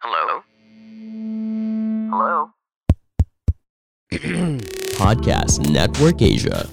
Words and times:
Hello? 0.00 0.40
Hello? 2.08 2.56
Podcast 4.96 5.60
Network 5.68 6.24
Asia. 6.24 6.64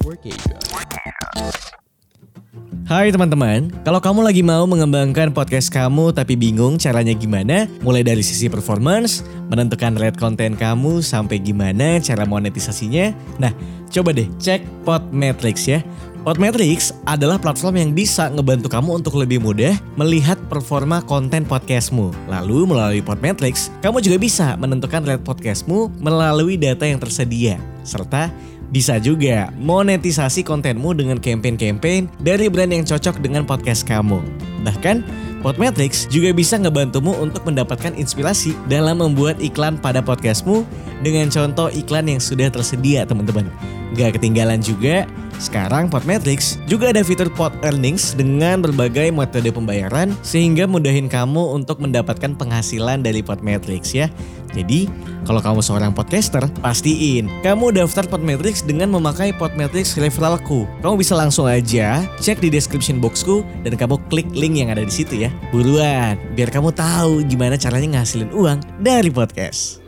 Hai 2.87 3.11
teman-teman, 3.11 3.67
kalau 3.83 3.99
kamu 3.99 4.23
lagi 4.23 4.39
mau 4.47 4.63
mengembangkan 4.63 5.35
podcast 5.35 5.67
kamu 5.67 6.15
tapi 6.15 6.39
bingung 6.39 6.79
caranya 6.79 7.11
gimana, 7.11 7.67
mulai 7.83 7.99
dari 7.99 8.23
sisi 8.23 8.47
performance, 8.47 9.27
menentukan 9.51 9.99
rate 9.99 10.15
konten 10.15 10.55
kamu 10.55 11.03
sampai 11.03 11.43
gimana 11.43 11.99
cara 11.99 12.23
monetisasinya, 12.23 13.11
nah 13.43 13.51
coba 13.91 14.15
deh 14.15 14.31
cek 14.39 14.87
Podmetrics 14.87 15.67
ya. 15.67 15.83
Podmetrics 16.27 16.91
adalah 17.07 17.39
platform 17.39 17.79
yang 17.79 17.91
bisa 17.95 18.27
ngebantu 18.27 18.67
kamu 18.67 18.99
untuk 18.99 19.15
lebih 19.15 19.39
mudah 19.39 19.79
melihat 19.95 20.35
performa 20.51 20.99
konten 21.07 21.47
podcastmu. 21.47 22.11
Lalu 22.27 22.67
melalui 22.67 22.99
Podmetrics, 22.99 23.71
kamu 23.79 24.03
juga 24.03 24.19
bisa 24.19 24.59
menentukan 24.59 25.07
rate 25.07 25.23
podcastmu 25.23 25.87
melalui 26.03 26.59
data 26.59 26.83
yang 26.83 26.99
tersedia. 26.99 27.55
Serta 27.87 28.27
bisa 28.75 28.99
juga 28.99 29.55
monetisasi 29.55 30.43
kontenmu 30.43 30.91
dengan 30.99 31.15
campaign-campaign 31.15 32.19
dari 32.19 32.51
brand 32.51 32.75
yang 32.75 32.83
cocok 32.83 33.23
dengan 33.23 33.47
podcast 33.47 33.87
kamu. 33.87 34.19
Bahkan, 34.67 35.07
Podmetrics 35.45 36.09
juga 36.09 36.33
bisa 36.33 36.57
ngebantumu 36.57 37.13
untuk 37.21 37.45
mendapatkan 37.45 37.93
inspirasi 37.93 38.57
dalam 38.65 38.99
membuat 38.99 39.37
iklan 39.37 39.77
pada 39.77 40.01
podcastmu 40.01 40.65
dengan 41.05 41.29
contoh 41.29 41.69
iklan 41.69 42.09
yang 42.09 42.17
sudah 42.17 42.49
tersedia 42.49 43.05
teman-teman. 43.05 43.45
Gak 43.93 44.17
ketinggalan 44.19 44.59
juga, 44.59 45.05
sekarang 45.37 45.87
Podmetrics 45.93 46.57
juga 46.65 46.89
ada 46.89 47.05
fitur 47.05 47.29
Pod 47.29 47.53
Earnings 47.61 48.17
dengan 48.17 48.65
berbagai 48.65 49.13
metode 49.13 49.53
pembayaran 49.53 50.11
sehingga 50.25 50.65
mudahin 50.65 51.05
kamu 51.05 51.53
untuk 51.53 51.79
mendapatkan 51.79 52.33
penghasilan 52.33 53.05
dari 53.05 53.21
Podmetrics 53.21 53.93
ya. 53.93 54.09
Jadi, 54.55 54.87
kalau 55.27 55.43
kamu 55.43 55.59
seorang 55.59 55.91
podcaster, 55.91 56.45
pastiin 56.63 57.27
kamu 57.43 57.75
daftar 57.75 58.07
Podmetrics 58.07 58.63
dengan 58.63 58.93
memakai 58.95 59.35
Podmetrics 59.35 59.99
referralku. 59.99 60.63
Kamu 60.79 60.95
bisa 60.95 61.19
langsung 61.19 61.49
aja 61.49 62.05
cek 62.23 62.39
di 62.39 62.47
description 62.47 63.03
boxku 63.03 63.43
dan 63.67 63.75
kamu 63.75 63.99
klik 64.07 64.29
link 64.31 64.55
yang 64.55 64.71
ada 64.71 64.83
di 64.83 64.93
situ 64.93 65.27
ya. 65.27 65.29
Buruan, 65.51 66.15
biar 66.37 66.47
kamu 66.47 66.71
tahu 66.71 67.27
gimana 67.27 67.59
caranya 67.59 67.99
ngasilin 67.99 68.31
uang 68.31 68.59
dari 68.79 69.11
podcast. 69.11 69.83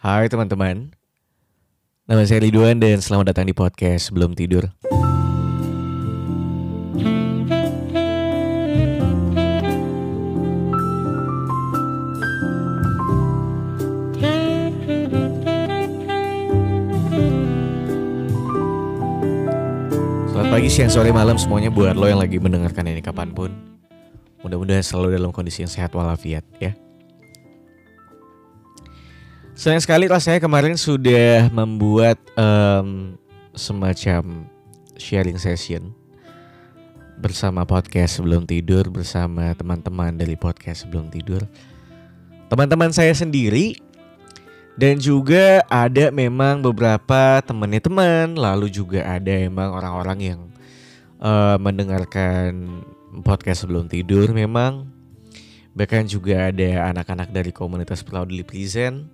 Hai 0.00 0.32
teman-teman, 0.32 0.96
nama 2.08 2.24
saya 2.24 2.40
Ridwan 2.40 2.80
dan 2.80 3.04
selamat 3.04 3.36
datang 3.36 3.44
di 3.44 3.52
podcast 3.52 4.08
Sebelum 4.08 4.32
Tidur. 4.32 4.72
Pagi, 20.50 20.66
siang, 20.66 20.90
sore, 20.90 21.14
malam 21.14 21.38
semuanya 21.38 21.70
buat 21.70 21.94
lo 21.94 22.10
yang 22.10 22.18
lagi 22.18 22.42
mendengarkan 22.42 22.82
ini 22.90 22.98
kapan 22.98 23.30
pun. 23.30 23.54
Mudah-mudahan 24.42 24.82
selalu 24.82 25.14
dalam 25.14 25.30
kondisi 25.30 25.62
yang 25.62 25.70
sehat 25.70 25.94
walafiat 25.94 26.42
ya. 26.58 26.74
Sayang 29.54 29.78
sekali 29.78 30.10
lah 30.10 30.18
saya 30.18 30.42
kemarin 30.42 30.74
sudah 30.74 31.46
membuat 31.54 32.18
em, 32.34 33.14
semacam 33.54 34.50
sharing 34.98 35.38
session 35.38 35.94
bersama 37.22 37.62
podcast 37.62 38.18
sebelum 38.18 38.42
tidur 38.42 38.90
bersama 38.90 39.54
teman-teman 39.54 40.18
dari 40.18 40.34
podcast 40.34 40.82
sebelum 40.82 41.14
tidur. 41.14 41.46
Teman-teman 42.50 42.90
saya 42.90 43.14
sendiri 43.14 43.78
dan 44.80 44.96
juga 44.96 45.60
ada 45.68 46.08
memang 46.08 46.64
beberapa 46.64 47.44
temannya 47.44 47.84
teman, 47.84 48.32
lalu 48.32 48.72
juga 48.72 49.04
ada 49.04 49.28
emang 49.28 49.76
orang-orang 49.76 50.18
yang 50.24 50.40
eh, 51.20 51.56
mendengarkan 51.60 52.80
podcast 53.20 53.68
sebelum 53.68 53.92
tidur 53.92 54.32
memang. 54.32 54.88
Bahkan 55.76 56.08
juga 56.08 56.48
ada 56.48 56.90
anak-anak 56.90 57.28
dari 57.28 57.52
komunitas 57.52 58.02
Proudly 58.02 58.42
Present 58.42 59.06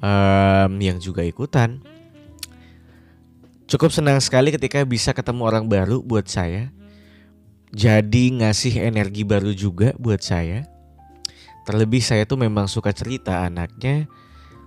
em, 0.00 0.72
yang 0.80 0.96
juga 0.96 1.20
ikutan. 1.20 1.84
Cukup 3.66 3.90
senang 3.90 4.22
sekali 4.22 4.54
ketika 4.54 4.80
bisa 4.86 5.10
ketemu 5.12 5.42
orang 5.44 5.64
baru 5.66 6.00
buat 6.00 6.30
saya. 6.30 6.70
Jadi 7.76 8.40
ngasih 8.40 8.78
energi 8.88 9.26
baru 9.26 9.52
juga 9.52 9.92
buat 9.98 10.22
saya. 10.22 10.64
Terlebih 11.66 12.00
saya 12.00 12.22
tuh 12.24 12.38
memang 12.38 12.70
suka 12.70 12.94
cerita 12.94 13.42
anaknya, 13.42 14.06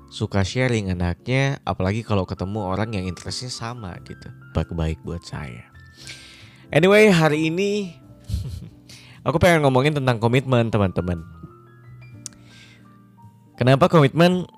suka 0.10 0.42
sharing 0.42 0.90
anaknya, 0.90 1.62
apalagi 1.64 2.02
kalau 2.02 2.26
ketemu 2.26 2.66
orang 2.66 2.90
yang 2.98 3.06
interestnya 3.06 3.54
sama 3.54 3.94
gitu. 4.04 4.28
Baik-baik 4.58 5.00
buat 5.06 5.22
saya. 5.22 5.70
Anyway, 6.74 7.10
hari 7.14 7.54
ini 7.54 7.94
aku 9.26 9.38
pengen 9.38 9.66
ngomongin 9.66 9.98
tentang 9.98 10.18
komitmen 10.18 10.74
teman-teman. 10.74 11.22
Kenapa 13.58 13.86
komitmen 13.90 14.50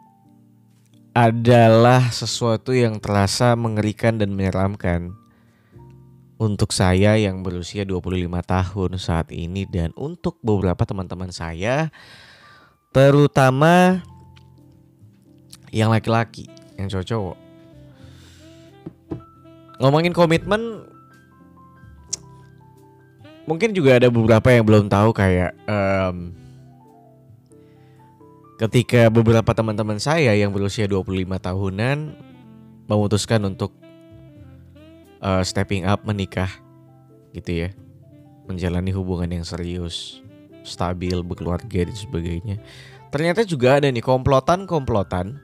adalah 1.12 2.08
sesuatu 2.08 2.72
yang 2.72 3.04
terasa 3.04 3.60
mengerikan 3.60 4.16
dan 4.16 4.32
menyeramkan 4.32 5.12
untuk 6.42 6.74
saya 6.74 7.20
yang 7.20 7.46
berusia 7.46 7.86
25 7.86 8.26
tahun 8.42 8.92
saat 8.98 9.30
ini 9.30 9.68
dan 9.70 9.94
untuk 9.94 10.42
beberapa 10.42 10.88
teman-teman 10.88 11.30
saya 11.30 11.94
terutama 12.90 14.02
yang 15.72 15.90
laki-laki, 15.90 16.52
yang 16.76 16.92
cowok-cowok. 16.92 17.38
Ngomongin 19.82 20.14
komitmen 20.14 20.86
mungkin 23.50 23.74
juga 23.74 23.98
ada 23.98 24.14
beberapa 24.14 24.54
yang 24.54 24.64
belum 24.68 24.86
tahu 24.92 25.10
kayak 25.16 25.58
em, 25.66 26.36
ketika 28.62 29.10
beberapa 29.10 29.52
teman-teman 29.58 29.98
saya 29.98 30.38
yang 30.38 30.54
berusia 30.54 30.86
25 30.86 31.26
tahunan 31.42 32.14
memutuskan 32.86 33.42
untuk 33.48 33.74
eh, 35.24 35.42
stepping 35.42 35.88
up 35.88 36.06
menikah 36.06 36.52
gitu 37.34 37.66
ya. 37.66 37.70
Menjalani 38.46 38.92
hubungan 38.92 39.32
yang 39.32 39.46
serius, 39.48 40.20
stabil, 40.68 41.16
berkeluarga 41.24 41.88
dan 41.88 41.96
sebagainya. 41.96 42.60
Ternyata 43.12 43.48
juga 43.48 43.80
ada 43.80 43.88
nih 43.88 44.04
komplotan-komplotan 44.04 45.40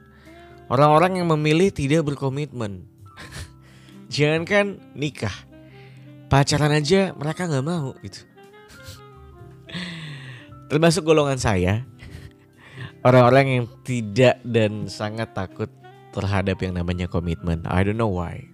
orang-orang 0.68 1.20
yang 1.20 1.28
memilih 1.32 1.72
tidak 1.72 2.04
berkomitmen. 2.08 2.84
Jangankan 4.12 4.80
nikah, 4.96 5.34
pacaran 6.32 6.72
aja 6.72 7.12
mereka 7.16 7.48
nggak 7.48 7.66
mau 7.66 7.96
gitu. 8.04 8.24
Termasuk 10.68 11.04
golongan 11.04 11.40
saya, 11.40 11.88
orang-orang 13.00 13.46
yang 13.48 13.64
tidak 13.84 14.36
dan 14.44 14.84
sangat 14.88 15.32
takut 15.32 15.72
terhadap 16.12 16.60
yang 16.60 16.76
namanya 16.76 17.08
komitmen. 17.08 17.64
I 17.64 17.84
don't 17.84 17.96
know 17.96 18.12
why. 18.12 18.44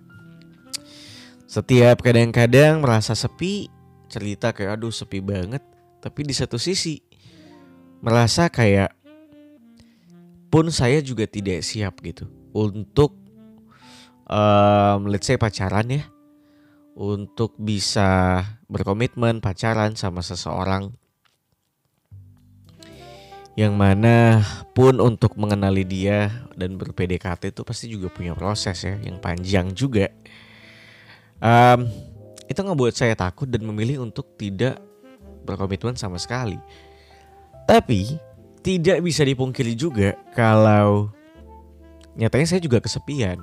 Setiap 1.50 2.02
kadang-kadang 2.02 2.82
merasa 2.82 3.14
sepi, 3.14 3.70
cerita 4.10 4.54
kayak 4.54 4.78
aduh 4.78 4.94
sepi 4.94 5.22
banget. 5.22 5.62
Tapi 6.02 6.20
di 6.26 6.34
satu 6.34 6.58
sisi 6.58 6.98
merasa 8.04 8.50
kayak 8.50 9.03
pun 10.54 10.70
saya 10.70 11.02
juga 11.02 11.26
tidak 11.26 11.66
siap 11.66 11.98
gitu 11.98 12.30
untuk 12.54 13.18
um, 14.30 15.10
let's 15.10 15.26
say 15.26 15.34
pacaran 15.34 15.90
ya. 15.90 16.06
Untuk 16.94 17.58
bisa 17.58 18.38
berkomitmen 18.70 19.42
pacaran 19.42 19.98
sama 19.98 20.22
seseorang 20.22 20.94
yang 23.58 23.74
mana 23.74 24.46
pun 24.78 25.02
untuk 25.02 25.34
mengenali 25.34 25.82
dia 25.82 26.30
dan 26.54 26.78
ber-PDKT 26.78 27.50
itu 27.50 27.66
pasti 27.66 27.90
juga 27.90 28.14
punya 28.14 28.30
proses 28.38 28.78
ya 28.86 28.94
yang 29.02 29.18
panjang 29.18 29.74
juga. 29.74 30.06
Em, 31.42 31.90
itu 32.46 32.62
ngebuat 32.62 32.94
saya 32.94 33.18
takut 33.18 33.50
dan 33.50 33.66
memilih 33.66 34.06
untuk 34.06 34.38
tidak 34.38 34.78
berkomitmen 35.42 35.98
sama 35.98 36.14
sekali. 36.22 36.62
Tapi 37.66 38.33
tidak 38.64 39.04
bisa 39.04 39.22
dipungkiri 39.22 39.76
juga 39.76 40.16
kalau 40.32 41.12
nyatanya 42.16 42.46
saya 42.48 42.60
juga 42.64 42.80
kesepian. 42.80 43.38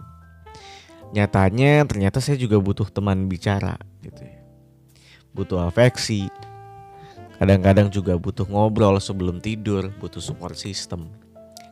Nyatanya 1.14 1.86
ternyata 1.86 2.24
saya 2.24 2.40
juga 2.40 2.58
butuh 2.58 2.90
teman 2.90 3.30
bicara 3.30 3.78
gitu 4.02 4.26
ya. 4.26 4.40
Butuh 5.32 5.70
afeksi, 5.70 6.28
Kadang-kadang 7.42 7.90
juga 7.90 8.14
butuh 8.22 8.46
ngobrol 8.46 9.02
sebelum 9.02 9.42
tidur, 9.42 9.90
butuh 9.98 10.22
support 10.22 10.54
system. 10.54 11.10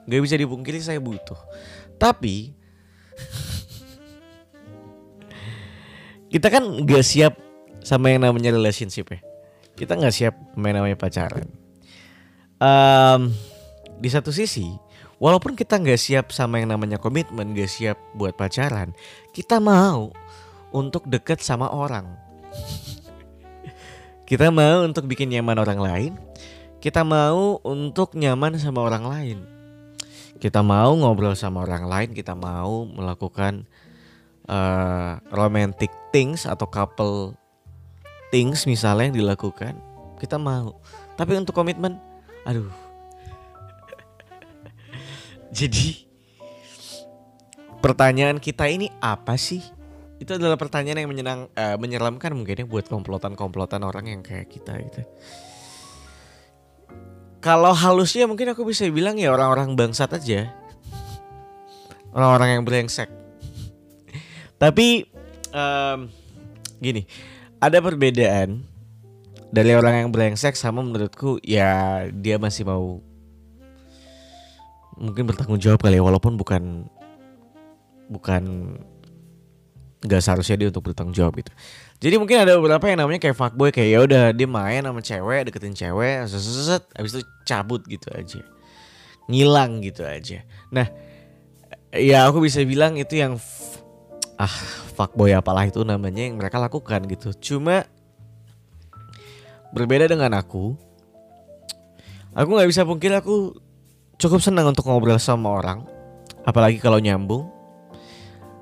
Gak 0.10 0.25
bisa 0.25 0.34
dipungkiri 0.34 0.81
saya 0.81 0.98
butuh. 0.98 1.38
Tapi 2.02 2.57
kita 6.34 6.50
kan 6.50 6.66
gak 6.90 7.06
siap 7.06 7.38
sama 7.86 8.10
yang 8.10 8.25
namanya 8.25 8.50
relationship 8.50 9.13
ya. 9.13 9.22
Kita 9.78 9.94
gak 9.94 10.10
siap 10.10 10.34
yang 10.57 10.81
namanya 10.81 10.98
pacaran. 10.98 11.45
Um, 12.59 13.33
di 14.00 14.09
satu 14.11 14.29
sisi 14.29 14.69
walaupun 15.17 15.57
kita 15.57 15.79
nggak 15.79 16.00
siap 16.00 16.25
sama 16.31 16.61
yang 16.61 16.71
namanya 16.75 17.01
komitmen 17.01 17.51
nggak 17.51 17.71
siap 17.71 17.97
buat 18.15 18.35
pacaran 18.35 18.94
kita 19.33 19.57
mau 19.57 20.13
untuk 20.69 21.06
deket 21.09 21.41
sama 21.41 21.69
orang. 21.69 22.06
Kita 24.29 24.53
mau 24.53 24.85
untuk 24.85 25.09
bikin 25.09 25.33
nyaman 25.33 25.57
orang 25.57 25.79
lain. 25.81 26.13
Kita 26.77 27.01
mau 27.01 27.57
untuk 27.65 28.13
nyaman 28.13 28.61
sama 28.61 28.85
orang 28.85 29.06
lain. 29.09 29.39
Kita 30.39 30.63
mau 30.63 30.95
ngobrol 30.95 31.35
sama 31.35 31.67
orang 31.67 31.83
lain 31.83 32.09
kita 32.15 32.31
mau 32.31 32.88
melakukan 32.88 33.67
uh, 34.47 35.19
romantic 35.35 35.91
things 36.15 36.47
atau 36.47 36.63
couple 36.63 37.35
things 38.31 38.63
misalnya 38.63 39.11
yang 39.11 39.17
dilakukan 39.27 39.75
kita 40.15 40.39
mau. 40.39 40.79
Tapi 41.19 41.35
untuk 41.35 41.51
komitmen 41.51 42.00
aduh 42.50 42.74
jadi 45.54 46.10
pertanyaan 47.86 48.42
kita 48.42 48.66
ini 48.66 48.90
apa 48.98 49.38
sih 49.38 49.62
itu 50.18 50.36
adalah 50.36 50.57
pertanyaan 50.57 51.06
yang 51.06 51.12
menyenang 51.13 51.42
uh, 51.54 51.78
menyeramkan 51.78 52.34
mungkin 52.34 52.60
ya 52.60 52.66
buat 52.66 52.90
komplotan-komplotan 52.90 53.86
orang 53.86 54.10
yang 54.10 54.22
kayak 54.25 54.50
kita 54.50 54.81
gitu 54.81 55.06
kalau 57.40 57.72
halusnya 57.72 58.28
mungkin 58.28 58.52
aku 58.52 58.68
bisa 58.68 58.84
bilang 58.92 59.16
ya 59.16 59.31
orang-orang 59.31 59.72
bangsat 59.80 60.12
aja. 60.12 60.52
Orang-orang 62.12 62.60
yang 62.60 62.63
brengsek. 62.68 63.07
Tapi 64.60 65.07
um, 65.56 66.12
gini, 66.84 67.07
ada 67.63 67.80
perbedaan 67.80 68.60
dari 69.50 69.74
orang 69.74 70.06
yang 70.06 70.10
brengsek 70.13 70.54
sama 70.54 70.86
menurutku 70.86 71.42
ya 71.42 72.06
dia 72.13 72.38
masih 72.38 72.66
mau 72.66 73.01
mungkin 75.00 75.25
bertanggung 75.25 75.57
jawab 75.57 75.80
kali 75.81 75.98
ya 75.98 76.04
walaupun 76.04 76.36
bukan 76.36 76.86
bukan 78.10 78.44
nggak 80.00 80.22
seharusnya 80.24 80.56
dia 80.56 80.68
untuk 80.72 80.92
bertanggung 80.92 81.16
jawab 81.16 81.36
gitu. 81.44 81.51
Jadi 82.00 82.16
mungkin 82.16 82.40
ada 82.40 82.56
beberapa 82.56 82.88
yang 82.88 83.04
namanya 83.04 83.19
kayak 83.19 83.36
fuckboy 83.36 83.69
kayak 83.75 83.90
ya 83.92 84.00
udah 84.00 84.24
dia 84.31 84.48
main 84.48 84.80
sama 84.80 85.04
cewek, 85.04 85.52
deketin 85.52 85.75
cewek, 85.75 86.24
seset, 86.31 86.84
habis 86.95 87.19
itu 87.19 87.22
cabut 87.44 87.84
gitu 87.84 88.07
aja. 88.16 88.40
Ngilang 89.28 89.84
gitu 89.84 90.07
aja. 90.07 90.48
Nah, 90.72 90.88
ya 91.92 92.31
aku 92.31 92.40
bisa 92.40 92.63
bilang 92.63 92.95
itu 92.95 93.19
yang 93.19 93.36
ah 94.40 94.56
fuckboy 94.95 95.36
apalah 95.36 95.68
itu 95.68 95.84
namanya 95.84 96.24
yang 96.24 96.40
mereka 96.40 96.63
lakukan 96.63 97.04
gitu. 97.12 97.36
Cuma 97.36 97.84
berbeda 99.74 100.10
dengan 100.10 100.33
aku. 100.38 100.75
Aku 102.33 102.50
nggak 102.54 102.69
bisa 102.69 102.86
mungkin 102.86 103.18
aku 103.18 103.57
cukup 104.21 104.39
senang 104.44 104.69
untuk 104.69 104.86
ngobrol 104.86 105.18
sama 105.18 105.50
orang, 105.57 105.86
apalagi 106.45 106.77
kalau 106.77 107.01
nyambung. 107.01 107.50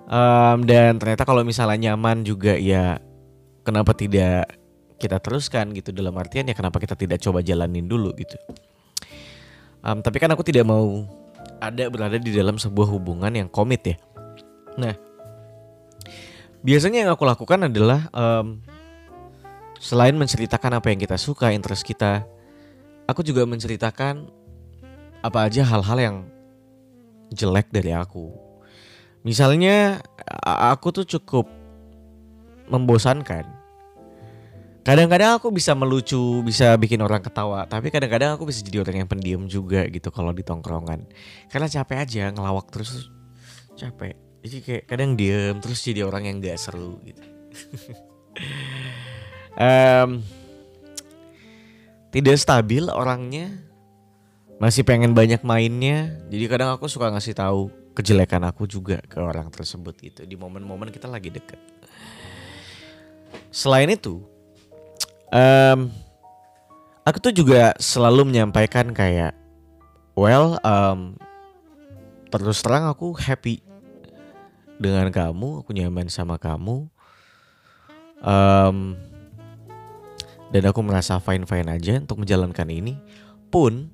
Um, 0.08 0.64
dan 0.64 0.96
ternyata 0.96 1.28
kalau 1.28 1.44
misalnya 1.44 1.92
nyaman 1.92 2.24
juga 2.24 2.56
ya 2.56 2.96
kenapa 3.68 3.92
tidak 3.92 4.48
kita 4.96 5.20
teruskan 5.20 5.76
gitu 5.76 5.92
dalam 5.92 6.16
artian 6.16 6.48
ya 6.48 6.56
kenapa 6.56 6.80
kita 6.80 6.96
tidak 6.96 7.20
coba 7.20 7.44
jalanin 7.44 7.92
dulu 7.92 8.16
gitu. 8.16 8.40
Um, 9.84 10.00
tapi 10.00 10.18
kan 10.24 10.32
aku 10.32 10.48
tidak 10.48 10.64
mau 10.64 11.04
ada 11.60 11.92
berada 11.92 12.16
di 12.16 12.32
dalam 12.32 12.56
sebuah 12.56 12.88
hubungan 12.88 13.30
yang 13.36 13.50
komit 13.52 13.84
ya. 13.84 13.96
Nah, 14.80 14.94
biasanya 16.64 17.04
yang 17.06 17.12
aku 17.12 17.28
lakukan 17.28 17.68
adalah 17.68 18.08
um, 18.14 18.64
selain 19.80 20.16
menceritakan 20.18 20.80
apa 20.82 20.94
yang 20.94 21.00
kita 21.02 21.18
suka, 21.18 21.54
interest 21.54 21.86
kita, 21.86 22.26
aku 23.06 23.24
juga 23.24 23.46
menceritakan 23.46 24.30
apa 25.22 25.40
aja 25.50 25.66
hal-hal 25.66 25.98
yang 25.98 26.18
jelek 27.34 27.70
dari 27.74 27.92
aku. 27.94 28.32
Misalnya 29.26 30.00
aku 30.46 31.04
tuh 31.04 31.06
cukup 31.18 31.50
membosankan 32.68 33.58
Kadang-kadang 34.88 35.36
aku 35.36 35.52
bisa 35.52 35.76
melucu, 35.76 36.40
bisa 36.48 36.72
bikin 36.80 37.04
orang 37.04 37.20
ketawa, 37.20 37.68
tapi 37.68 37.92
kadang-kadang 37.92 38.40
aku 38.40 38.48
bisa 38.48 38.64
jadi 38.64 38.88
orang 38.88 39.04
yang 39.04 39.10
pendiam 39.12 39.44
juga 39.44 39.84
gitu 39.92 40.16
kalau 40.16 40.32
di 40.32 40.48
tongkrongan. 40.48 41.04
Karena 41.52 41.68
capek 41.68 42.08
aja 42.08 42.32
ngelawak 42.32 42.72
terus 42.72 43.12
capek. 43.76 44.16
Jadi 44.48 44.58
kayak 44.64 44.84
kadang 44.88 45.20
diem 45.20 45.60
terus 45.60 45.84
jadi 45.84 46.08
orang 46.08 46.32
yang 46.32 46.40
gak 46.40 46.56
seru 46.56 47.04
gitu. 47.04 47.20
um, 49.58 50.22
tidak 52.14 52.38
stabil 52.40 52.86
orangnya, 52.88 53.52
masih 54.62 54.86
pengen 54.88 55.12
banyak 55.12 55.42
mainnya. 55.44 56.14
Jadi 56.32 56.46
kadang 56.48 56.74
aku 56.74 56.88
suka 56.88 57.12
ngasih 57.12 57.36
tahu 57.36 57.70
kejelekan 57.98 58.46
aku 58.46 58.70
juga 58.70 59.02
ke 59.06 59.18
orang 59.18 59.50
tersebut 59.50 59.98
gitu 59.98 60.22
di 60.24 60.38
momen-momen 60.38 60.94
kita 60.94 61.10
lagi 61.10 61.34
deket. 61.34 61.58
Selain 63.50 63.90
itu, 63.90 64.22
um, 65.34 65.90
aku 67.04 67.18
tuh 67.20 67.34
juga 67.34 67.74
selalu 67.82 68.30
menyampaikan 68.30 68.94
kayak 68.94 69.34
well 70.14 70.60
um, 70.62 71.16
terus 72.28 72.60
terang 72.60 72.92
aku 72.92 73.16
happy 73.16 73.64
dengan 74.78 75.10
kamu 75.10 75.64
aku 75.64 75.72
nyaman 75.74 76.12
sama 76.12 76.38
kamu 76.38 76.86
um, 78.22 78.94
dan 80.54 80.64
aku 80.68 80.80
merasa 80.84 81.20
fine 81.20 81.44
fine 81.44 81.68
aja 81.68 82.00
untuk 82.00 82.24
menjalankan 82.24 82.68
ini 82.72 82.96
pun 83.52 83.92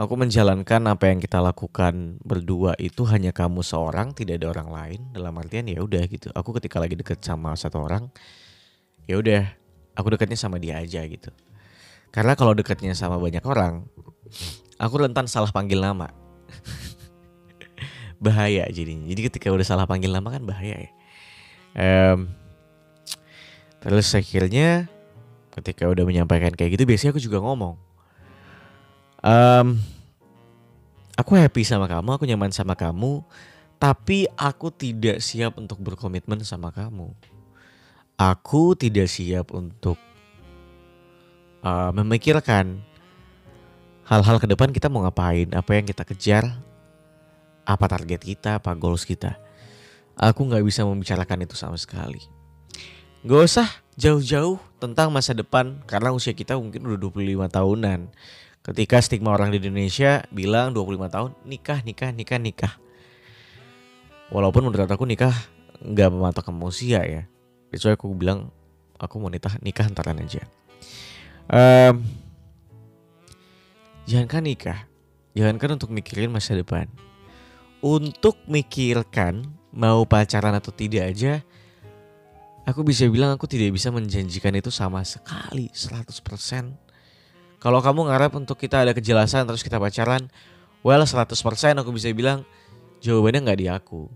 aku 0.00 0.14
menjalankan 0.16 0.80
apa 0.88 1.12
yang 1.12 1.20
kita 1.20 1.40
lakukan 1.40 2.20
berdua 2.24 2.76
itu 2.80 3.04
hanya 3.08 3.32
kamu 3.32 3.60
seorang 3.60 4.16
tidak 4.16 4.40
ada 4.40 4.52
orang 4.56 4.68
lain 4.68 5.00
dalam 5.12 5.36
artian 5.36 5.68
ya 5.68 5.80
udah 5.84 6.04
gitu 6.08 6.28
aku 6.32 6.56
ketika 6.60 6.80
lagi 6.80 6.96
deket 6.96 7.20
sama 7.20 7.52
satu 7.56 7.84
orang 7.84 8.08
ya 9.08 9.16
udah 9.20 9.60
aku 10.00 10.16
dekatnya 10.16 10.38
sama 10.38 10.56
dia 10.56 10.78
aja 10.80 11.04
gitu. 11.04 11.30
Karena 12.10 12.34
kalau 12.34 12.56
dekatnya 12.56 12.96
sama 12.96 13.20
banyak 13.20 13.44
orang, 13.46 13.86
aku 14.80 14.94
rentan 14.98 15.30
salah 15.30 15.52
panggil 15.52 15.78
nama. 15.78 16.10
bahaya 18.24 18.66
jadinya. 18.68 19.06
Jadi 19.06 19.20
ketika 19.30 19.48
udah 19.52 19.66
salah 19.66 19.86
panggil 19.86 20.10
nama 20.10 20.26
kan 20.26 20.42
bahaya 20.42 20.88
ya. 20.88 20.90
Um, 21.70 22.34
terus 23.78 24.10
akhirnya 24.12 24.90
ketika 25.60 25.86
udah 25.86 26.02
menyampaikan 26.02 26.52
kayak 26.56 26.74
gitu 26.74 26.84
biasanya 26.88 27.10
aku 27.14 27.22
juga 27.22 27.38
ngomong. 27.44 27.76
Um, 29.20 29.76
aku 31.14 31.36
happy 31.36 31.62
sama 31.62 31.84
kamu, 31.86 32.16
aku 32.16 32.24
nyaman 32.24 32.50
sama 32.50 32.72
kamu, 32.72 33.20
tapi 33.76 34.24
aku 34.34 34.72
tidak 34.72 35.20
siap 35.20 35.60
untuk 35.60 35.76
berkomitmen 35.80 36.40
sama 36.42 36.72
kamu 36.72 37.12
aku 38.20 38.76
tidak 38.76 39.08
siap 39.08 39.48
untuk 39.56 39.96
uh, 41.64 41.88
memikirkan 41.96 42.84
hal-hal 44.04 44.36
ke 44.36 44.44
depan 44.44 44.68
kita 44.68 44.92
mau 44.92 45.00
ngapain, 45.08 45.48
apa 45.56 45.70
yang 45.72 45.88
kita 45.88 46.04
kejar, 46.04 46.44
apa 47.64 47.84
target 47.88 48.20
kita, 48.20 48.60
apa 48.60 48.76
goals 48.76 49.08
kita. 49.08 49.40
Aku 50.20 50.44
nggak 50.44 50.60
bisa 50.60 50.84
membicarakan 50.84 51.48
itu 51.48 51.56
sama 51.56 51.80
sekali. 51.80 52.20
Gak 53.24 53.40
usah 53.40 53.68
jauh-jauh 54.00 54.56
tentang 54.80 55.12
masa 55.12 55.36
depan 55.36 55.84
karena 55.84 56.08
usia 56.16 56.32
kita 56.32 56.56
mungkin 56.56 56.88
udah 56.88 56.96
25 56.96 57.52
tahunan. 57.52 58.08
Ketika 58.64 58.96
stigma 59.04 59.36
orang 59.36 59.52
di 59.52 59.60
Indonesia 59.60 60.24
bilang 60.32 60.72
25 60.72 61.12
tahun 61.12 61.30
nikah, 61.44 61.84
nikah, 61.84 62.10
nikah, 62.12 62.40
nikah. 62.40 62.74
Walaupun 64.32 64.64
menurut 64.64 64.88
aku 64.88 65.04
nikah 65.04 65.36
nggak 65.84 66.08
mematok 66.08 66.48
usia 66.64 67.04
ya. 67.04 67.22
Itu 67.68 67.92
aku 67.92 68.08
bilang 68.16 68.48
aku 68.96 69.20
mau 69.20 69.28
nikah 69.28 69.60
nikah 69.60 69.84
antaran 69.84 70.16
aja. 70.16 70.48
Um, 71.50 72.04
jangankan 74.08 74.44
nikah, 74.48 74.78
jangankan 75.36 75.76
untuk 75.76 75.92
mikirin 75.92 76.32
masa 76.32 76.56
depan. 76.56 76.88
Untuk 77.80 78.36
mikirkan 78.44 79.44
mau 79.72 80.04
pacaran 80.04 80.52
atau 80.52 80.68
tidak 80.68 81.16
aja, 81.16 81.40
aku 82.68 82.80
bisa 82.84 83.08
bilang 83.08 83.36
aku 83.36 83.48
tidak 83.48 83.72
bisa 83.76 83.88
menjanjikan 83.92 84.52
itu 84.56 84.68
sama 84.68 85.04
sekali 85.04 85.70
100%. 85.72 86.20
Kalau 87.60 87.80
kamu 87.84 88.08
ngarep 88.08 88.32
untuk 88.40 88.56
kita 88.56 88.84
ada 88.84 88.96
kejelasan 88.96 89.44
terus 89.44 89.60
kita 89.60 89.76
pacaran, 89.76 90.32
well 90.80 91.04
100% 91.04 91.36
aku 91.76 91.90
bisa 91.92 92.08
bilang 92.16 92.44
jawabannya 93.04 93.40
nggak 93.44 93.60
di 93.60 93.66
aku. 93.68 94.08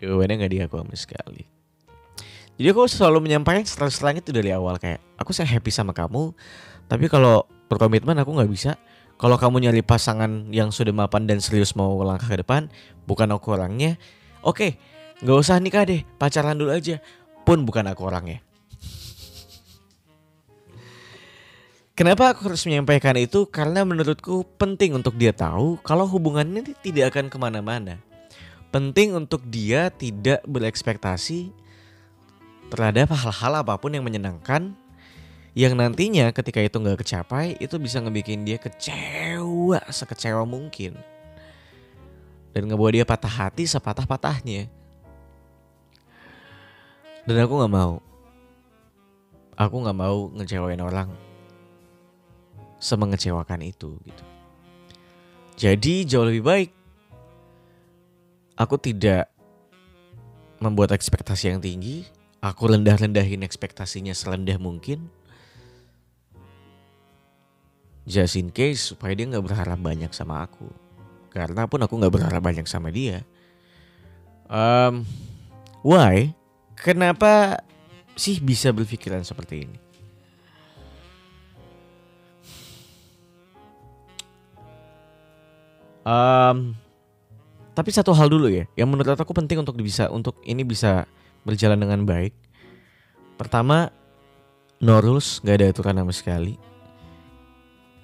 Jawabannya 0.00 0.34
nggak 0.44 0.52
dia 0.52 0.64
sama 0.70 0.94
sekali. 0.96 1.44
Jadi 2.58 2.66
aku 2.74 2.90
selalu 2.90 3.30
menyampaikan 3.30 3.62
setelah 3.62 3.92
terang 3.92 4.18
itu 4.18 4.34
dari 4.34 4.50
awal 4.50 4.82
kayak 4.82 4.98
aku 5.14 5.30
saya 5.30 5.46
happy 5.46 5.70
sama 5.70 5.94
kamu 5.94 6.34
tapi 6.90 7.06
kalau 7.06 7.46
berkomitmen 7.70 8.16
aku 8.18 8.34
nggak 8.34 8.50
bisa. 8.50 8.72
Kalau 9.18 9.34
kamu 9.34 9.66
nyari 9.66 9.82
pasangan 9.82 10.46
yang 10.54 10.70
sudah 10.70 10.94
mapan 10.94 11.26
dan 11.26 11.42
serius 11.42 11.74
mau 11.74 11.90
langkah 12.06 12.30
ke 12.30 12.38
depan 12.38 12.70
bukan 13.02 13.26
aku 13.34 13.50
orangnya 13.50 13.98
oke 14.46 14.78
nggak 15.22 15.38
usah 15.38 15.58
nikah 15.58 15.82
deh 15.86 16.06
pacaran 16.18 16.54
dulu 16.54 16.70
aja 16.70 17.02
pun 17.42 17.62
bukan 17.66 17.86
aku 17.90 18.06
orangnya 18.06 18.42
Kenapa 21.98 22.30
aku 22.30 22.46
harus 22.46 22.62
menyampaikan 22.62 23.18
itu? 23.18 23.42
Karena 23.50 23.82
menurutku 23.82 24.46
penting 24.54 24.94
untuk 24.94 25.18
dia 25.18 25.34
tahu 25.34 25.82
kalau 25.82 26.06
hubungan 26.06 26.46
ini 26.46 26.70
tidak 26.78 27.10
akan 27.10 27.26
ke 27.26 27.34
mana-mana. 27.42 27.98
Penting 28.70 29.18
untuk 29.18 29.42
dia 29.42 29.90
tidak 29.90 30.46
berekspektasi 30.46 31.50
terhadap 32.70 33.10
hal-hal 33.18 33.52
apa 33.66 33.74
pun 33.82 33.90
yang 33.90 34.06
menyenangkan 34.06 34.78
yang 35.58 35.74
nantinya 35.74 36.30
ketika 36.30 36.62
itu 36.62 36.78
nggak 36.78 37.02
kecapai 37.02 37.58
itu 37.58 37.74
bisa 37.82 37.98
ngebikin 37.98 38.46
dia 38.46 38.62
kecewa 38.62 39.82
sekecewa 39.90 40.46
mungkin 40.46 40.94
dan 42.54 42.62
ngebawa 42.70 42.94
dia 42.94 43.02
patah 43.02 43.32
hati 43.48 43.66
sepatah-patahnya 43.66 44.70
dan 47.28 47.44
aku 47.44 47.60
nggak 47.60 47.74
mau. 47.76 48.00
Aku 49.60 49.76
nggak 49.84 49.98
mau 50.00 50.32
ngecewain 50.32 50.80
orang 50.80 51.12
semengecewakan 52.80 53.68
itu 53.68 54.00
gitu. 54.00 54.24
Jadi 55.58 56.08
jauh 56.08 56.24
lebih 56.24 56.46
baik 56.46 56.70
aku 58.56 58.80
tidak 58.80 59.28
membuat 60.58 60.96
ekspektasi 60.96 61.52
yang 61.52 61.60
tinggi. 61.60 62.08
Aku 62.38 62.70
rendah-rendahin 62.70 63.42
ekspektasinya 63.42 64.14
serendah 64.14 64.56
mungkin. 64.62 65.10
Just 68.08 68.40
in 68.40 68.54
case 68.54 68.94
supaya 68.94 69.12
dia 69.12 69.26
nggak 69.26 69.42
berharap 69.42 69.76
banyak 69.76 70.14
sama 70.14 70.46
aku. 70.46 70.70
Karena 71.34 71.66
pun 71.66 71.82
aku 71.82 71.98
nggak 71.98 72.14
berharap 72.14 72.40
banyak 72.40 72.64
sama 72.64 72.94
dia. 72.94 73.26
Um, 74.46 75.02
why 75.82 76.37
kenapa 76.82 77.62
sih 78.18 78.42
bisa 78.42 78.74
berpikiran 78.74 79.22
seperti 79.22 79.66
ini 79.66 79.78
um, 86.02 86.74
tapi 87.78 87.90
satu 87.94 88.10
hal 88.10 88.26
dulu 88.26 88.50
ya 88.50 88.66
yang 88.74 88.90
menurut 88.90 89.14
aku 89.14 89.30
penting 89.30 89.62
untuk 89.62 89.78
bisa 89.78 90.10
untuk 90.10 90.34
ini 90.42 90.66
bisa 90.66 91.06
berjalan 91.48 91.80
dengan 91.80 92.04
baik. 92.04 92.36
Pertama, 93.40 93.88
no 94.84 95.00
rules, 95.00 95.40
gak 95.40 95.62
ada 95.62 95.72
aturan 95.72 95.96
sama 95.96 96.12
sekali. 96.12 96.60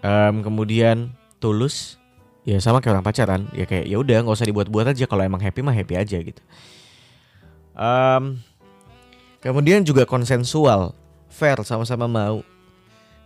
Um, 0.00 0.40
kemudian 0.40 1.12
tulus, 1.40 2.00
ya 2.49 2.57
sama 2.61 2.81
kayak 2.81 3.00
orang 3.00 3.07
pacaran, 3.07 3.43
ya 3.57 3.69
kayak 3.69 3.85
ya 3.88 3.97
udah 4.00 4.25
nggak 4.25 4.37
usah 4.37 4.49
dibuat-buat 4.49 4.97
aja. 4.97 5.04
Kalau 5.04 5.21
emang 5.25 5.40
happy 5.40 5.61
mah 5.64 5.76
happy 5.76 5.97
aja 5.97 6.19
gitu. 6.21 6.43
Um, 7.75 8.38
kemudian 9.45 9.85
juga 9.85 10.09
konsensual, 10.09 10.97
fair, 11.29 11.61
sama-sama 11.63 12.09
mau. 12.09 12.41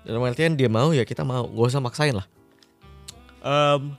Dalam 0.02 0.26
artian 0.26 0.58
dia 0.58 0.66
mau 0.66 0.90
ya 0.90 1.06
kita 1.06 1.22
mau, 1.22 1.46
gak 1.46 1.68
usah 1.70 1.80
maksain 1.80 2.16
lah. 2.16 2.26
Um, 3.38 3.94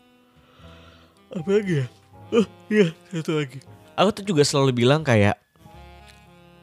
apa 1.32 1.50
lagi 1.50 1.74
ya? 1.82 1.88
Oh 2.30 2.46
iya 2.70 2.94
satu 3.10 3.42
lagi. 3.42 3.58
Aku 3.98 4.10
tuh 4.16 4.24
juga 4.24 4.44
selalu 4.48 4.86
bilang 4.86 5.04
kayak 5.04 5.36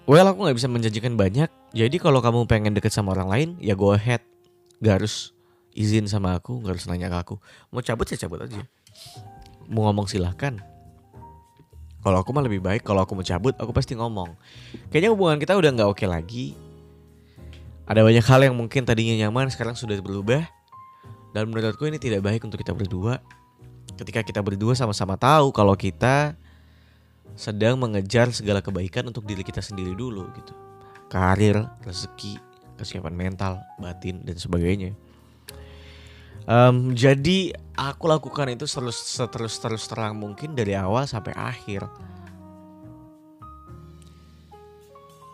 Well 0.07 0.25
aku 0.25 0.47
gak 0.47 0.57
bisa 0.57 0.71
menjanjikan 0.71 1.19
banyak 1.19 1.51
Jadi 1.75 1.99
kalau 1.99 2.23
kamu 2.25 2.47
pengen 2.47 2.73
deket 2.73 2.95
sama 2.95 3.13
orang 3.13 3.29
lain 3.29 3.49
Ya 3.59 3.77
go 3.77 3.93
ahead 3.93 4.25
Gak 4.81 5.03
harus 5.03 5.37
izin 5.77 6.09
sama 6.09 6.39
aku 6.39 6.63
Gak 6.65 6.79
harus 6.79 6.87
nanya 6.89 7.13
ke 7.13 7.19
aku 7.19 7.35
Mau 7.75 7.83
cabut 7.85 8.09
ya 8.09 8.17
cabut 8.17 8.41
aja 8.41 8.63
Mau 9.69 9.85
ngomong 9.85 10.09
silahkan 10.09 10.63
Kalau 12.07 12.23
aku 12.23 12.31
mah 12.31 12.47
lebih 12.47 12.63
baik 12.63 12.87
Kalau 12.87 13.03
aku 13.03 13.19
mau 13.19 13.27
cabut 13.27 13.59
aku 13.59 13.75
pasti 13.75 13.99
ngomong 13.99 14.39
Kayaknya 14.95 15.11
hubungan 15.11 15.43
kita 15.43 15.59
udah 15.59 15.75
gak 15.75 15.91
oke 15.91 15.99
okay 15.99 16.07
lagi 16.07 16.47
Ada 17.91 18.07
banyak 18.07 18.23
hal 18.23 18.41
yang 18.47 18.55
mungkin 18.55 18.87
tadinya 18.87 19.27
nyaman 19.27 19.51
Sekarang 19.51 19.75
sudah 19.75 19.99
berubah 19.99 20.47
Dan 21.35 21.51
menurutku 21.51 21.83
ini 21.91 21.99
tidak 21.99 22.23
baik 22.23 22.47
untuk 22.47 22.63
kita 22.63 22.71
berdua 22.71 23.19
Ketika 23.99 24.23
kita 24.23 24.39
berdua 24.39 24.79
sama-sama 24.79 25.19
tahu 25.19 25.51
Kalau 25.51 25.75
kita 25.75 26.39
sedang 27.37 27.77
mengejar 27.77 28.33
segala 28.33 28.65
kebaikan 28.65 29.05
untuk 29.13 29.29
diri 29.29 29.45
kita 29.45 29.61
sendiri 29.61 29.93
dulu 29.93 30.25
gitu. 30.33 30.57
Karir, 31.13 31.69
rezeki, 31.85 32.41
kesiapan 32.81 33.15
mental, 33.15 33.61
batin 33.79 34.25
dan 34.25 34.41
sebagainya. 34.41 34.97
Um, 36.49 36.97
jadi 36.97 37.53
aku 37.77 38.09
lakukan 38.09 38.49
itu 38.51 38.65
terus 38.65 38.99
terus 39.15 39.55
terus 39.61 39.85
terang 39.87 40.17
mungkin 40.17 40.57
dari 40.57 40.73
awal 40.73 41.05
sampai 41.05 41.37
akhir. 41.37 41.85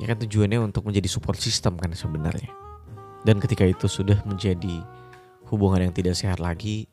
Ya 0.02 0.10
kan 0.10 0.18
tujuannya 0.18 0.58
untuk 0.58 0.82
menjadi 0.82 1.06
support 1.06 1.38
system 1.38 1.78
kan 1.78 1.94
sebenarnya. 1.94 2.50
Dan 3.22 3.38
ketika 3.38 3.62
itu 3.62 3.86
sudah 3.86 4.18
menjadi 4.26 4.82
hubungan 5.46 5.86
yang 5.86 5.94
tidak 5.94 6.18
sehat 6.18 6.42
lagi 6.42 6.90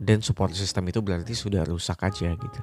dan 0.00 0.24
support 0.24 0.56
system 0.56 0.88
itu 0.88 1.04
berarti 1.04 1.36
sudah 1.36 1.68
rusak 1.68 2.00
aja 2.00 2.32
gitu. 2.32 2.60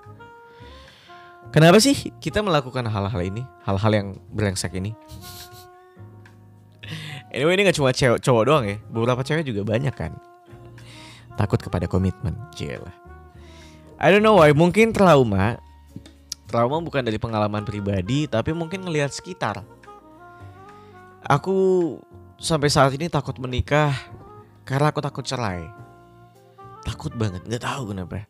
Kenapa 1.54 1.78
sih 1.78 1.94
kita 2.18 2.42
melakukan 2.42 2.90
hal-hal 2.90 3.22
ini, 3.22 3.46
hal-hal 3.62 3.92
yang 3.94 4.08
brengsek 4.34 4.74
ini? 4.74 4.98
Anyway 7.34 7.58
ini 7.58 7.66
gak 7.66 7.82
cuma 7.82 7.90
cewek 7.90 8.22
cowok 8.22 8.44
doang 8.46 8.66
ya, 8.70 8.78
beberapa 8.94 9.26
cewek 9.26 9.42
juga 9.42 9.66
banyak 9.66 9.90
kan. 9.98 10.14
Takut 11.40 11.58
kepada 11.58 11.90
komitmen, 11.90 12.38
cila. 12.54 12.92
I 13.98 14.12
don't 14.14 14.22
know 14.22 14.38
why, 14.38 14.54
mungkin 14.54 14.94
trauma. 14.94 15.58
Trauma 16.46 16.78
bukan 16.82 17.02
dari 17.02 17.18
pengalaman 17.18 17.66
pribadi, 17.66 18.30
tapi 18.30 18.54
mungkin 18.54 18.86
ngelihat 18.86 19.10
sekitar. 19.10 19.66
Aku 21.26 21.98
sampai 22.38 22.70
saat 22.70 22.94
ini 22.94 23.10
takut 23.10 23.34
menikah 23.42 23.96
karena 24.68 24.94
aku 24.94 25.02
takut 25.02 25.26
cerai. 25.26 25.66
Takut 26.84 27.16
banget, 27.16 27.48
nggak 27.48 27.64
tahu 27.64 27.96
kenapa 27.96 28.28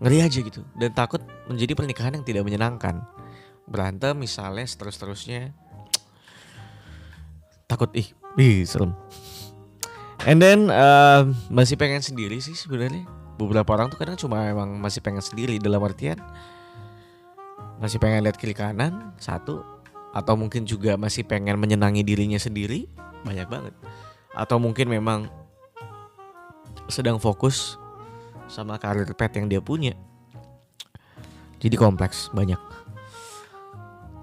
ngeri 0.00 0.18
aja 0.24 0.40
gitu 0.40 0.64
dan 0.80 0.90
takut 0.96 1.20
menjadi 1.44 1.76
pernikahan 1.76 2.16
yang 2.16 2.24
tidak 2.24 2.42
menyenangkan 2.48 3.04
berantem 3.68 4.16
misalnya 4.16 4.64
terus 4.64 4.96
terusnya 4.96 5.52
takut 7.68 7.92
ih 7.92 8.08
ih 8.40 8.64
serem 8.64 8.96
and 10.26 10.40
then 10.40 10.68
uh, 10.68 11.28
masih 11.48 11.78
pengen 11.78 12.02
sendiri 12.02 12.40
sih 12.42 12.56
sebenarnya 12.56 13.06
beberapa 13.40 13.72
orang 13.76 13.88
tuh 13.88 13.96
kadang 14.00 14.18
cuma 14.20 14.44
emang 14.48 14.76
masih 14.76 15.00
pengen 15.00 15.24
sendiri 15.24 15.56
dalam 15.56 15.80
artian 15.80 16.20
masih 17.80 17.96
pengen 17.96 18.24
lihat 18.28 18.36
kiri 18.36 18.52
kanan 18.52 19.16
satu 19.16 19.64
atau 20.12 20.34
mungkin 20.34 20.66
juga 20.66 20.98
masih 20.98 21.24
pengen 21.24 21.56
menyenangi 21.56 22.04
dirinya 22.04 22.36
sendiri 22.36 22.90
banyak 23.24 23.48
banget 23.48 23.74
atau 24.34 24.60
mungkin 24.60 24.90
memang 24.90 25.30
sedang 26.90 27.22
fokus 27.22 27.78
sama 28.50 28.76
karir 28.76 29.06
pet 29.14 29.38
yang 29.38 29.46
dia 29.46 29.62
punya. 29.62 29.94
Jadi 31.62 31.78
kompleks 31.78 32.28
banyak. 32.34 32.58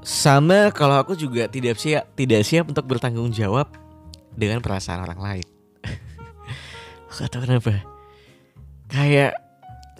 Sama 0.03 0.71
kalau 0.75 0.99
aku 0.99 1.15
juga 1.15 1.47
tidak 1.47 1.79
siap 1.79 2.11
tidak 2.15 2.43
siap 2.43 2.67
untuk 2.67 2.83
bertanggung 2.87 3.31
jawab 3.31 3.71
dengan 4.35 4.59
perasaan 4.59 5.03
orang 5.03 5.19
lain. 5.19 5.56
Gak 7.13 7.29
tahu 7.31 7.47
kenapa. 7.47 7.83
Kayak 8.91 9.39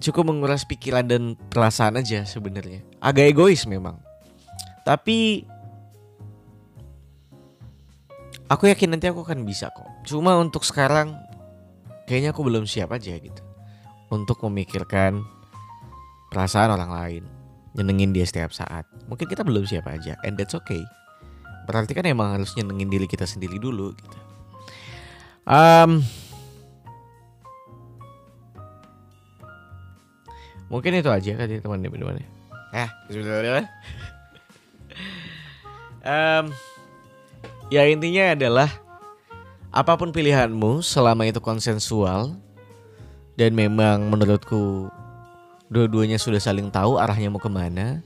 cukup 0.03 0.29
menguras 0.29 0.67
pikiran 0.67 1.07
dan 1.07 1.39
perasaan 1.49 1.99
aja 1.99 2.23
sebenarnya. 2.27 2.83
Agak 2.99 3.31
egois 3.31 3.63
memang. 3.65 3.99
Tapi 4.83 5.43
aku 8.47 8.71
yakin 8.71 8.95
nanti 8.95 9.07
aku 9.11 9.23
akan 9.23 9.43
bisa 9.43 9.71
kok. 9.71 9.87
Cuma 10.07 10.39
untuk 10.39 10.63
sekarang 10.63 11.15
kayaknya 12.07 12.31
aku 12.31 12.47
belum 12.47 12.63
siap 12.63 12.95
aja 12.95 13.15
gitu 13.19 13.43
untuk 14.07 14.39
memikirkan 14.47 15.19
perasaan 16.31 16.71
orang 16.75 16.91
lain, 16.91 17.23
nyenengin 17.75 18.15
dia 18.15 18.23
setiap 18.23 18.55
saat. 18.55 18.87
Mungkin 19.11 19.27
kita 19.27 19.43
belum 19.43 19.67
siap 19.67 19.87
aja, 19.87 20.15
and 20.23 20.39
that's 20.39 20.55
okay. 20.55 20.83
Berarti 21.67 21.91
kan 21.91 22.07
emang 22.07 22.39
harus 22.39 22.55
nyenengin 22.55 22.87
diri 22.87 23.07
kita 23.07 23.27
sendiri 23.27 23.59
dulu 23.59 23.91
gitu. 23.91 24.17
Um, 25.47 26.03
mungkin 30.67 30.99
itu 30.99 31.09
aja 31.11 31.31
kan 31.35 31.47
teman-teman. 31.47 32.23
Eh, 32.75 32.89
sebenarnya. 33.07 33.67
um, 36.03 36.45
ya 37.73 37.83
intinya 37.87 38.35
adalah 38.35 38.69
apa 39.71 39.93
pun 39.99 40.11
pilihanmu 40.11 40.79
selama 40.83 41.27
itu 41.27 41.39
konsensual 41.43 42.35
dan 43.37 43.53
memang 43.53 44.07
menurutku 44.09 44.89
dua-duanya 45.67 46.17
sudah 46.17 46.39
saling 46.39 46.71
tahu 46.71 46.95
arahnya 46.97 47.27
mau 47.27 47.43
ke 47.43 47.51
mana 47.51 48.01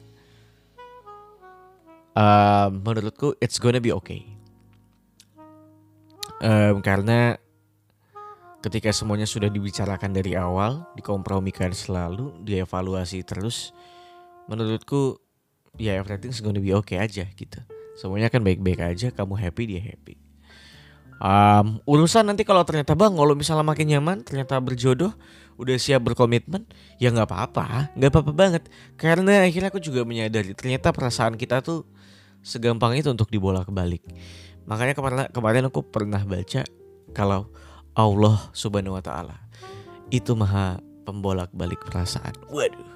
uh, 2.17 2.67
menurutku 2.73 3.37
it's 3.37 3.61
gonna 3.61 3.79
be 3.79 3.93
okay 3.93 4.25
um, 6.41 6.81
karena 6.81 7.37
ketika 8.61 8.93
semuanya 8.93 9.25
sudah 9.25 9.49
dibicarakan 9.49 10.13
dari 10.13 10.37
awal 10.37 10.85
dikompromikan 10.93 11.73
selalu 11.73 12.37
dievaluasi 12.45 13.25
terus 13.25 13.73
menurutku 14.45 15.17
ya 15.81 15.97
everything's 15.97 16.39
gonna 16.39 16.61
be 16.61 16.73
okay 16.73 17.01
aja 17.01 17.25
gitu 17.25 17.59
semuanya 17.97 18.29
kan 18.29 18.45
baik-baik 18.45 18.81
aja 18.81 19.09
kamu 19.09 19.33
happy 19.37 19.63
dia 19.65 19.81
happy 19.81 20.21
Um, 21.21 21.77
urusan 21.85 22.25
nanti 22.25 22.41
kalau 22.41 22.65
ternyata 22.65 22.97
bang, 22.97 23.13
kalau 23.13 23.37
misalnya 23.37 23.61
makin 23.61 23.93
nyaman, 23.93 24.25
ternyata 24.25 24.57
berjodoh, 24.57 25.13
udah 25.61 25.77
siap 25.77 26.01
berkomitmen, 26.01 26.65
ya 26.97 27.13
nggak 27.13 27.29
apa-apa, 27.29 27.93
nggak 27.93 28.09
apa-apa 28.09 28.33
banget. 28.33 28.63
Karena 28.97 29.45
akhirnya 29.45 29.69
aku 29.69 29.77
juga 29.77 30.01
menyadari 30.01 30.57
ternyata 30.57 30.89
perasaan 30.89 31.37
kita 31.37 31.61
tuh 31.61 31.85
segampang 32.41 32.97
itu 32.97 33.13
untuk 33.13 33.29
dibolak 33.29 33.69
balik. 33.69 34.01
Makanya 34.65 34.97
kemarin 34.97 35.29
kemarin 35.29 35.63
aku 35.69 35.85
pernah 35.85 36.25
baca 36.25 36.65
kalau 37.13 37.53
Allah 37.95 38.39
Subhanahu 38.55 38.97
Wa 38.99 39.03
Taala 39.03 39.37
itu 40.11 40.35
maha 40.35 40.79
pembolak 41.03 41.51
balik 41.55 41.81
perasaan. 41.87 42.35
Waduh. 42.51 42.89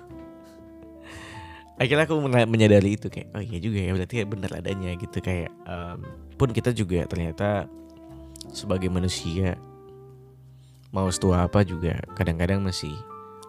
Akhirnya 1.75 2.07
aku 2.07 2.15
menyadari 2.23 2.95
itu 2.95 3.11
kayak 3.11 3.35
oh 3.35 3.43
iya 3.43 3.59
juga 3.59 3.79
ya 3.83 3.91
berarti 3.91 4.23
benar 4.23 4.51
adanya 4.55 4.95
gitu 4.95 5.19
kayak 5.19 5.51
um, 5.67 5.99
pun 6.39 6.55
kita 6.55 6.71
juga 6.71 7.03
ternyata 7.03 7.67
sebagai 8.55 8.87
manusia 8.87 9.59
mau 10.95 11.11
setua 11.11 11.43
apa 11.43 11.67
juga 11.67 11.99
kadang-kadang 12.15 12.63
masih 12.63 12.95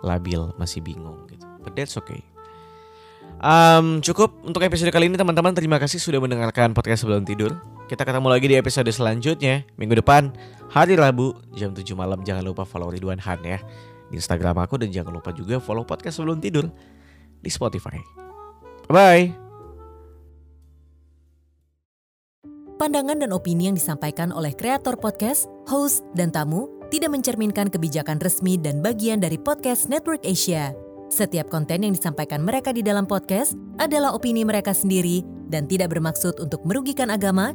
labil, 0.02 0.50
masih 0.58 0.82
bingung 0.82 1.22
gitu. 1.30 1.46
But 1.62 1.78
that's 1.78 1.94
okay. 1.94 2.26
Um, 3.38 4.02
cukup 4.02 4.34
untuk 4.42 4.64
episode 4.66 4.90
kali 4.90 5.06
ini 5.06 5.14
teman-teman. 5.14 5.54
Terima 5.54 5.78
kasih 5.78 6.02
sudah 6.02 6.18
mendengarkan 6.18 6.74
podcast 6.74 7.06
sebelum 7.06 7.22
tidur. 7.22 7.54
Kita 7.86 8.02
ketemu 8.02 8.26
lagi 8.26 8.50
di 8.50 8.58
episode 8.58 8.90
selanjutnya 8.90 9.62
minggu 9.78 10.02
depan 10.02 10.34
hari 10.74 10.98
Rabu 10.98 11.38
jam 11.54 11.70
7 11.70 11.86
malam. 11.94 12.18
Jangan 12.26 12.42
lupa 12.42 12.66
follow 12.66 12.90
Ridwan 12.90 13.22
Han 13.22 13.38
ya 13.46 13.62
di 14.10 14.18
Instagram 14.18 14.58
aku 14.58 14.82
dan 14.82 14.90
jangan 14.90 15.14
lupa 15.14 15.30
juga 15.30 15.62
follow 15.62 15.86
podcast 15.86 16.18
sebelum 16.18 16.42
tidur 16.42 16.66
di 17.38 17.46
Spotify. 17.46 18.02
Bye. 18.90 19.38
Pandangan 22.74 23.22
dan 23.22 23.30
opini 23.30 23.70
yang 23.70 23.78
disampaikan 23.78 24.34
oleh 24.34 24.50
kreator 24.50 24.98
podcast, 24.98 25.46
host, 25.70 26.02
dan 26.18 26.34
tamu 26.34 26.66
tidak 26.90 27.14
mencerminkan 27.14 27.70
kebijakan 27.70 28.18
resmi 28.18 28.58
dan 28.58 28.82
bagian 28.82 29.22
dari 29.22 29.38
podcast 29.38 29.86
Network 29.86 30.26
Asia. 30.26 30.74
Setiap 31.06 31.46
konten 31.54 31.86
yang 31.86 31.94
disampaikan 31.94 32.42
mereka 32.42 32.74
di 32.74 32.82
dalam 32.82 33.06
podcast 33.06 33.54
adalah 33.78 34.10
opini 34.10 34.42
mereka 34.42 34.74
sendiri 34.74 35.22
dan 35.46 35.70
tidak 35.70 35.94
bermaksud 35.94 36.36
untuk 36.42 36.66
merugikan 36.66 37.14
agama, 37.14 37.54